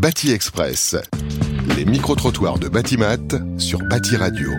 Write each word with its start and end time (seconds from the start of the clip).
Bâti 0.00 0.32
Express. 0.32 0.96
Les 1.76 1.84
micro-trottoirs 1.84 2.58
de 2.58 2.68
Batimat 2.68 3.18
sur 3.58 3.78
Bâti 3.78 4.16
Radio. 4.16 4.50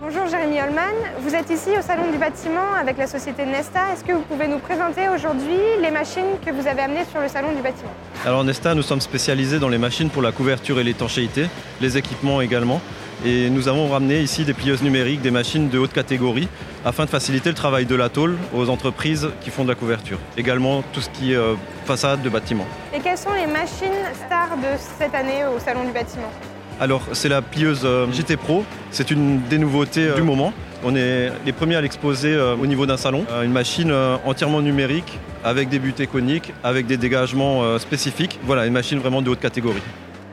Bonjour 0.00 0.28
Jérémy 0.28 0.60
Holman, 0.60 0.94
vous 1.20 1.34
êtes 1.34 1.50
ici 1.50 1.70
au 1.76 1.82
Salon 1.82 2.10
du 2.12 2.18
bâtiment 2.18 2.74
avec 2.80 2.98
la 2.98 3.06
société 3.06 3.44
Nesta. 3.44 3.92
Est-ce 3.92 4.04
que 4.04 4.12
vous 4.12 4.22
pouvez 4.22 4.46
nous 4.46 4.58
présenter 4.58 5.08
aujourd'hui 5.08 5.58
les 5.82 5.90
machines 5.90 6.38
que 6.44 6.52
vous 6.52 6.66
avez 6.68 6.82
amenées 6.82 7.04
sur 7.10 7.20
le 7.20 7.28
Salon 7.28 7.52
du 7.54 7.62
bâtiment? 7.62 7.90
Alors 8.24 8.44
Nesta, 8.44 8.74
nous 8.74 8.82
sommes 8.82 9.00
spécialisés 9.00 9.58
dans 9.58 9.68
les 9.68 9.78
machines 9.78 10.10
pour 10.10 10.22
la 10.22 10.30
couverture 10.30 10.78
et 10.78 10.84
l'étanchéité, 10.84 11.48
les 11.80 11.96
équipements 11.96 12.40
également. 12.40 12.80
Et 13.24 13.48
nous 13.48 13.68
avons 13.68 13.88
ramené 13.88 14.20
ici 14.20 14.44
des 14.44 14.52
plieuses 14.52 14.82
numériques, 14.82 15.22
des 15.22 15.30
machines 15.30 15.68
de 15.68 15.78
haute 15.78 15.92
catégorie, 15.92 16.48
afin 16.84 17.04
de 17.04 17.10
faciliter 17.10 17.48
le 17.48 17.54
travail 17.54 17.86
de 17.86 17.94
la 17.94 18.08
tôle 18.08 18.36
aux 18.54 18.68
entreprises 18.68 19.28
qui 19.40 19.50
font 19.50 19.64
de 19.64 19.68
la 19.68 19.74
couverture. 19.74 20.18
Également 20.36 20.82
tout 20.92 21.00
ce 21.00 21.08
qui 21.10 21.32
est 21.32 21.36
euh, 21.36 21.54
façade 21.86 22.22
de 22.22 22.28
bâtiment. 22.28 22.66
Et 22.94 23.00
quelles 23.00 23.18
sont 23.18 23.32
les 23.32 23.46
machines 23.46 24.04
stars 24.14 24.56
de 24.58 24.78
cette 24.98 25.14
année 25.14 25.44
au 25.44 25.58
Salon 25.58 25.84
du 25.84 25.92
bâtiment? 25.92 26.30
Alors 26.78 27.02
c'est 27.12 27.30
la 27.30 27.40
plieuse 27.40 27.82
euh, 27.84 28.06
JT 28.12 28.36
Pro, 28.36 28.64
c'est 28.90 29.10
une 29.10 29.40
des 29.48 29.58
nouveautés 29.58 30.08
euh, 30.08 30.16
du 30.16 30.22
moment. 30.22 30.52
On 30.84 30.94
est 30.94 31.32
les 31.46 31.52
premiers 31.52 31.76
à 31.76 31.80
l'exposer 31.80 32.36
au 32.36 32.66
niveau 32.66 32.84
d'un 32.84 32.98
salon. 32.98 33.24
Une 33.42 33.50
machine 33.50 33.90
entièrement 34.24 34.60
numérique, 34.60 35.18
avec 35.42 35.70
des 35.70 35.78
buts 35.78 35.94
coniques, 36.12 36.52
avec 36.62 36.86
des 36.86 36.98
dégagements 36.98 37.78
spécifiques. 37.78 38.38
Voilà, 38.44 38.66
une 38.66 38.74
machine 38.74 38.98
vraiment 38.98 39.22
de 39.22 39.30
haute 39.30 39.40
catégorie. 39.40 39.82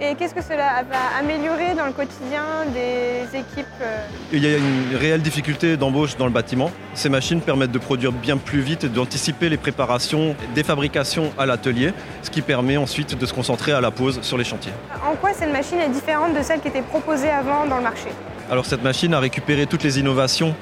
Et 0.01 0.15
qu'est-ce 0.15 0.33
que 0.33 0.41
cela 0.41 0.83
va 0.89 1.19
améliorer 1.19 1.75
dans 1.75 1.85
le 1.85 1.91
quotidien 1.91 2.43
des 2.73 3.37
équipes 3.37 3.65
euh 3.81 4.05
Il 4.31 4.43
y 4.43 4.47
a 4.53 4.57
une 4.57 4.95
réelle 4.95 5.21
difficulté 5.21 5.77
d'embauche 5.77 6.17
dans 6.17 6.25
le 6.25 6.31
bâtiment. 6.31 6.71
Ces 6.95 7.09
machines 7.09 7.41
permettent 7.41 7.71
de 7.71 7.79
produire 7.79 8.11
bien 8.11 8.37
plus 8.37 8.61
vite 8.61 8.83
et 8.83 8.89
d'anticiper 8.89 9.49
les 9.49 9.57
préparations 9.57 10.35
des 10.55 10.63
fabrications 10.63 11.31
à 11.37 11.45
l'atelier, 11.45 11.93
ce 12.23 12.31
qui 12.31 12.41
permet 12.41 12.75
ensuite 12.75 13.17
de 13.17 13.25
se 13.25 13.33
concentrer 13.33 13.71
à 13.71 13.81
la 13.81 13.91
pause 13.91 14.19
sur 14.23 14.37
les 14.37 14.43
chantiers. 14.43 14.73
En 15.07 15.15
quoi 15.15 15.31
cette 15.33 15.51
machine 15.51 15.79
est 15.79 15.89
différente 15.89 16.35
de 16.35 16.41
celle 16.41 16.59
qui 16.59 16.69
était 16.69 16.81
proposée 16.81 17.29
avant 17.29 17.65
dans 17.67 17.77
le 17.77 17.83
marché? 17.83 18.09
Alors 18.49 18.65
cette 18.65 18.83
machine 18.83 19.13
a 19.13 19.19
récupéré 19.19 19.67
toutes 19.67 19.83
les 19.83 19.99
innovations 19.99 20.55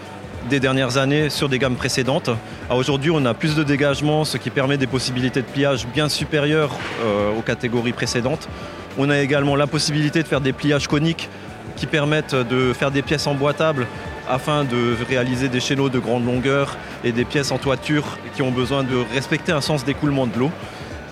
des 0.49 0.59
dernières 0.59 0.97
années 0.97 1.29
sur 1.29 1.49
des 1.49 1.59
gammes 1.59 1.75
précédentes. 1.75 2.29
Aujourd'hui, 2.69 3.11
on 3.11 3.25
a 3.25 3.33
plus 3.33 3.55
de 3.55 3.63
dégagement, 3.63 4.25
ce 4.25 4.37
qui 4.37 4.49
permet 4.49 4.77
des 4.77 4.87
possibilités 4.87 5.41
de 5.41 5.47
pliage 5.47 5.87
bien 5.87 6.09
supérieures 6.09 6.71
euh, 7.03 7.31
aux 7.37 7.41
catégories 7.41 7.93
précédentes. 7.93 8.47
On 8.97 9.09
a 9.09 9.19
également 9.19 9.55
la 9.55 9.67
possibilité 9.67 10.23
de 10.23 10.27
faire 10.27 10.41
des 10.41 10.53
pliages 10.53 10.87
coniques 10.87 11.29
qui 11.75 11.85
permettent 11.85 12.35
de 12.35 12.73
faire 12.73 12.91
des 12.91 13.01
pièces 13.01 13.27
emboîtables 13.27 13.87
afin 14.29 14.63
de 14.63 14.95
réaliser 15.07 15.49
des 15.49 15.59
chaîneaux 15.59 15.89
de 15.89 15.99
grande 15.99 16.25
longueur 16.25 16.77
et 17.03 17.11
des 17.11 17.25
pièces 17.25 17.51
en 17.51 17.57
toiture 17.57 18.17
qui 18.35 18.41
ont 18.41 18.51
besoin 18.51 18.83
de 18.83 18.97
respecter 19.13 19.51
un 19.51 19.61
sens 19.61 19.83
d'écoulement 19.83 20.27
de 20.27 20.37
l'eau. 20.37 20.51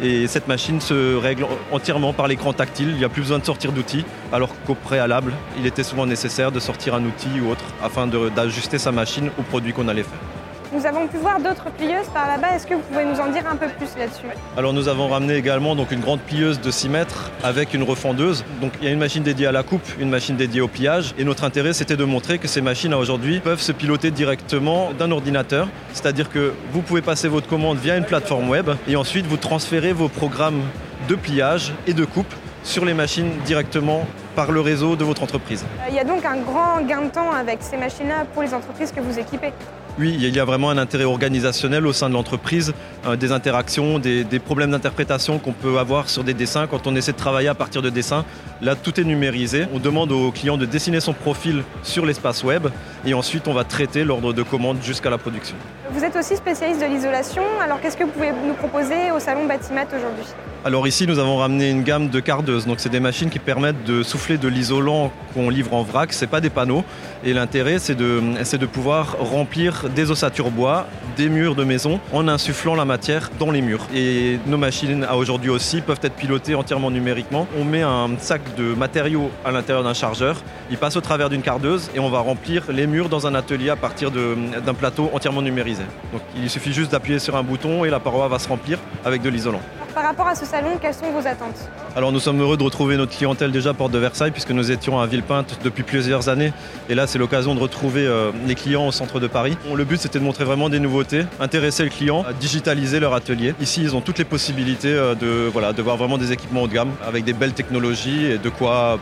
Et 0.01 0.27
cette 0.27 0.47
machine 0.47 0.79
se 0.79 1.15
règle 1.15 1.45
entièrement 1.71 2.13
par 2.13 2.27
l'écran 2.27 2.53
tactile. 2.53 2.89
Il 2.89 2.95
n'y 2.95 3.03
a 3.03 3.09
plus 3.09 3.21
besoin 3.21 3.39
de 3.39 3.45
sortir 3.45 3.71
d'outils, 3.71 4.05
alors 4.31 4.49
qu'au 4.65 4.75
préalable, 4.75 5.33
il 5.57 5.65
était 5.65 5.83
souvent 5.83 6.05
nécessaire 6.05 6.51
de 6.51 6.59
sortir 6.59 6.95
un 6.95 7.03
outil 7.03 7.41
ou 7.41 7.49
autre 7.49 7.65
afin 7.83 8.07
d'ajuster 8.07 8.77
sa 8.77 8.91
machine 8.91 9.29
au 9.37 9.41
produit 9.41 9.73
qu'on 9.73 9.87
allait 9.87 10.03
faire. 10.03 10.38
Nous 10.71 10.85
avons 10.85 11.07
pu 11.07 11.17
voir 11.17 11.39
d'autres 11.39 11.71
plieuses 11.71 12.07
par 12.13 12.27
là-bas. 12.27 12.55
Est-ce 12.55 12.67
que 12.67 12.75
vous 12.75 12.81
pouvez 12.81 13.03
nous 13.03 13.19
en 13.19 13.29
dire 13.29 13.41
un 13.51 13.55
peu 13.55 13.65
plus 13.69 13.89
là-dessus 13.97 14.27
Alors 14.55 14.71
nous 14.71 14.87
avons 14.87 15.07
ramené 15.07 15.33
également 15.33 15.75
donc, 15.75 15.91
une 15.91 15.99
grande 15.99 16.19
plieuse 16.19 16.61
de 16.61 16.69
6 16.69 16.89
mètres 16.89 17.31
avec 17.43 17.73
une 17.73 17.81
refendeuse. 17.81 18.45
Donc 18.61 18.73
il 18.79 18.85
y 18.85 18.87
a 18.87 18.91
une 18.91 18.99
machine 18.99 19.23
dédiée 19.23 19.47
à 19.47 19.51
la 19.51 19.63
coupe, 19.63 19.81
une 19.99 20.11
machine 20.11 20.35
dédiée 20.35 20.61
au 20.61 20.67
pliage. 20.67 21.15
Et 21.17 21.23
notre 21.23 21.43
intérêt 21.43 21.73
c'était 21.73 21.97
de 21.97 22.03
montrer 22.03 22.37
que 22.37 22.47
ces 22.47 22.61
machines 22.61 22.93
aujourd'hui 22.93 23.39
peuvent 23.39 23.61
se 23.61 23.71
piloter 23.71 24.11
directement 24.11 24.91
d'un 24.93 25.09
ordinateur. 25.09 25.67
C'est-à-dire 25.93 26.29
que 26.29 26.53
vous 26.71 26.83
pouvez 26.83 27.01
passer 27.01 27.27
votre 27.29 27.47
commande 27.47 27.79
via 27.79 27.97
une 27.97 28.05
plateforme 28.05 28.47
web 28.47 28.69
et 28.87 28.95
ensuite 28.95 29.25
vous 29.25 29.37
transférez 29.37 29.91
vos 29.91 30.07
programmes 30.07 30.61
de 31.07 31.15
pliage 31.15 31.73
et 31.87 31.93
de 31.93 32.05
coupe 32.05 32.31
sur 32.63 32.85
les 32.85 32.93
machines 32.93 33.31
directement 33.43 34.05
par 34.35 34.51
le 34.51 34.61
réseau 34.61 34.95
de 34.95 35.03
votre 35.03 35.23
entreprise. 35.23 35.65
Il 35.89 35.95
y 35.95 35.99
a 35.99 36.03
donc 36.03 36.23
un 36.25 36.37
grand 36.37 36.81
gain 36.81 37.01
de 37.01 37.09
temps 37.09 37.31
avec 37.31 37.57
ces 37.61 37.77
machines-là 37.77 38.25
pour 38.33 38.43
les 38.43 38.53
entreprises 38.53 38.91
que 38.91 38.99
vous 38.99 39.17
équipez 39.17 39.51
oui, 39.99 40.15
il 40.17 40.33
y 40.33 40.39
a 40.39 40.45
vraiment 40.45 40.69
un 40.69 40.77
intérêt 40.77 41.03
organisationnel 41.03 41.85
au 41.85 41.91
sein 41.91 42.07
de 42.07 42.13
l'entreprise, 42.13 42.73
euh, 43.05 43.17
des 43.17 43.33
interactions, 43.33 43.99
des, 43.99 44.23
problèmes 44.39 44.71
d'interprétation 44.71 45.39
qu'on 45.39 45.51
peut 45.51 45.77
avoir 45.77 46.09
sur 46.09 46.23
des 46.23 46.33
dessins 46.33 46.67
quand 46.67 46.87
on 46.87 46.95
essaie 46.95 47.11
de 47.11 47.17
travailler 47.17 47.49
à 47.49 47.53
partir 47.53 47.81
de 47.81 47.89
dessins. 47.89 48.23
Là, 48.61 48.75
tout 48.75 48.97
est 48.99 49.03
numérisé. 49.03 49.65
On 49.73 49.79
demande 49.79 50.13
au 50.13 50.31
client 50.31 50.57
de 50.57 50.65
dessiner 50.65 51.01
son 51.01 51.11
profil 51.11 51.63
sur 51.83 52.05
l'espace 52.05 52.45
web 52.45 52.67
et 53.05 53.13
ensuite 53.13 53.47
on 53.47 53.53
va 53.53 53.63
traiter 53.63 54.03
l'ordre 54.03 54.33
de 54.33 54.43
commande 54.43 54.77
jusqu'à 54.81 55.09
la 55.09 55.17
production. 55.17 55.55
Vous 55.91 56.03
êtes 56.03 56.15
aussi 56.15 56.35
spécialiste 56.35 56.81
de 56.81 56.85
l'isolation, 56.85 57.43
alors 57.63 57.81
qu'est-ce 57.81 57.97
que 57.97 58.03
vous 58.03 58.11
pouvez 58.11 58.31
nous 58.31 58.53
proposer 58.53 59.11
au 59.15 59.19
salon 59.19 59.45
Batimat 59.45 59.85
aujourd'hui? 59.87 60.25
Alors 60.65 60.85
ici, 60.87 61.07
nous 61.07 61.19
avons 61.19 61.37
ramené 61.37 61.69
une 61.69 61.83
gamme 61.83 62.09
de 62.09 62.19
cardeuses. 62.19 62.67
Donc 62.67 62.81
c'est 62.81 62.89
des 62.89 62.99
machines 62.99 63.29
qui 63.29 63.39
permettent 63.39 63.85
de 63.85 64.03
souffler 64.03 64.37
de 64.37 64.49
l'isolant 64.49 65.09
qu'on 65.33 65.49
livre 65.49 65.73
en 65.73 65.83
vrac. 65.83 66.11
C'est 66.11 66.27
pas 66.27 66.41
des 66.41 66.49
panneaux. 66.49 66.83
Et 67.23 67.31
l'intérêt, 67.33 67.79
c'est 67.79 67.95
de, 67.95 68.21
de 68.57 68.65
pouvoir 68.65 69.15
remplir 69.19 69.85
des 69.95 70.11
ossatures 70.11 70.51
bois, 70.51 70.85
des 71.15 71.29
murs 71.29 71.55
de 71.55 71.63
maison, 71.63 72.01
en 72.11 72.27
insufflant 72.27 72.75
la 72.75 72.83
matière 72.83 73.29
dans 73.39 73.51
les 73.51 73.61
murs. 73.61 73.87
Et 73.95 74.37
nos 74.47 74.57
machines 74.57 75.05
à 75.05 75.15
aujourd'hui 75.15 75.49
aussi 75.49 75.79
peuvent 75.79 76.01
être 76.03 76.15
pilotées 76.15 76.55
entièrement 76.55 76.91
numériquement. 76.91 77.47
On 77.57 77.63
met 77.63 77.81
un 77.81 78.09
sac 78.17 78.41
de 78.57 78.73
matériaux 78.73 79.31
à 79.45 79.51
l'intérieur 79.51 79.85
d'un 79.85 79.93
chargeur. 79.93 80.41
Il 80.69 80.77
passe 80.77 80.97
au 80.97 81.01
travers 81.01 81.29
d'une 81.29 81.41
cardeuse 81.41 81.89
et 81.95 81.99
on 81.99 82.09
va 82.09 82.19
remplir 82.19 82.65
les 82.69 82.85
murs 82.89 83.09
dans 83.09 83.27
un 83.27 83.35
atelier 83.35 83.69
à 83.69 83.75
partir 83.75 84.11
d'un 84.11 84.73
plateau 84.73 85.09
entièrement 85.13 85.41
numérisé. 85.41 85.83
Donc 86.11 86.21
il 86.35 86.49
suffit 86.49 86.73
juste 86.73 86.91
d'appuyer 86.91 87.19
sur 87.19 87.35
un 87.35 87.43
bouton 87.43 87.85
et 87.85 87.89
la 87.89 87.99
paroi 87.99 88.27
va 88.27 88.39
se 88.39 88.47
remplir 88.47 88.79
avec 89.05 89.21
de 89.21 89.29
l'isolant. 89.29 89.61
Par 89.95 90.03
rapport 90.03 90.27
à 90.27 90.35
ce 90.35 90.45
salon, 90.45 90.77
quelles 90.81 90.93
sont 90.93 91.11
vos 91.11 91.27
attentes? 91.27 91.69
Alors 91.95 92.11
nous 92.11 92.19
sommes 92.19 92.39
heureux 92.39 92.57
de 92.57 92.63
retrouver 92.63 92.95
notre 92.95 93.15
clientèle 93.15 93.51
déjà 93.51 93.73
porte 93.73 93.91
de 93.91 93.97
Versailles 93.97 94.31
puisque 94.31 94.51
nous 94.51 94.71
étions 94.71 94.99
à 94.99 95.07
Villepinte 95.07 95.59
depuis 95.63 95.83
plusieurs 95.83 96.29
années 96.29 96.53
et 96.89 96.95
là 96.95 97.07
c'est 97.07 97.17
l'occasion 97.17 97.55
de 97.55 97.59
retrouver 97.59 98.05
euh, 98.05 98.31
les 98.45 98.55
clients 98.55 98.87
au 98.87 98.91
centre 98.91 99.19
de 99.19 99.27
Paris. 99.27 99.57
le 99.73 99.83
but 99.83 99.99
c'était 99.99 100.19
de 100.19 100.23
montrer 100.23 100.43
vraiment 100.43 100.69
des 100.69 100.79
nouveautés, 100.79 101.25
intéresser 101.39 101.83
le 101.83 101.89
client 101.89 102.23
à 102.27 102.33
digitaliser 102.33 102.99
leur 102.99 103.13
atelier. 103.13 103.55
Ici 103.59 103.81
ils 103.81 103.95
ont 103.95 104.01
toutes 104.01 104.19
les 104.19 104.25
possibilités 104.25 104.93
euh, 104.93 105.15
de, 105.15 105.49
voilà, 105.51 105.73
de 105.73 105.81
voir 105.81 105.97
vraiment 105.97 106.17
des 106.17 106.31
équipements 106.31 106.63
haut 106.63 106.67
de 106.67 106.73
gamme 106.73 106.91
avec 107.05 107.23
des 107.23 107.33
belles 107.33 107.53
technologies 107.53 108.25
et 108.25 108.37
de 108.37 108.49
quoi 108.49 108.99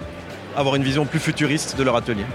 avoir 0.56 0.76
une 0.76 0.84
vision 0.84 1.06
plus 1.06 1.20
futuriste 1.20 1.78
de 1.78 1.84
leur 1.84 1.96
atelier. 1.96 2.26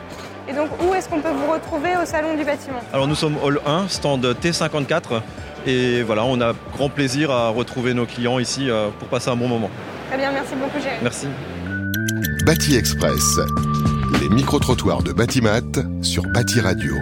Et 0.49 0.53
donc 0.53 0.69
où 0.83 0.95
est-ce 0.95 1.09
qu'on 1.09 1.21
peut 1.21 1.31
vous 1.31 1.53
retrouver 1.53 1.91
au 2.03 2.05
salon 2.05 2.37
du 2.37 2.45
bâtiment? 2.45 2.81
Alors 2.93 3.07
nous 3.07 3.15
sommes 3.15 3.37
Hall 3.43 3.61
1, 3.65 3.89
stand 3.89 4.25
T54 4.25 5.23
et 5.67 6.03
voilà, 6.03 6.25
on 6.25 6.41
a 6.41 6.53
grand 6.75 6.89
plaisir 6.89 7.31
à 7.31 7.49
retrouver 7.51 7.95
nos 7.95 8.07
clients 8.07 8.39
ici 8.39 8.69
euh, 8.69 8.89
pour 8.99 9.09
passer 9.09 9.31
un 9.31 9.37
bon 9.37 9.49
moment. 9.49 9.71
Très 10.09 10.19
bien, 10.19 10.33
merci 10.33 10.55
beaucoup 10.55 10.79
Jérémy. 10.79 11.03
Merci. 11.03 11.27
Bâti 12.45 12.77
Express, 12.77 13.39
les 14.21 14.29
micro-trottoirs 14.29 15.03
de 15.03 15.13
Batimat 15.13 15.61
sur 16.03 16.25
Bâti 16.25 16.61
Radio. 16.61 16.93